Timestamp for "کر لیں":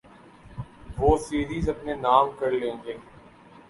2.39-2.75